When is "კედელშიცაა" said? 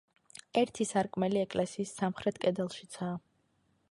2.47-3.15